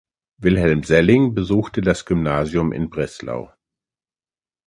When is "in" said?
2.73-2.89